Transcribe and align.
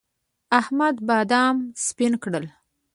احمد 0.59 0.95
بادام 1.07 1.55
سپين 1.85 2.13
کړل. 2.23 2.45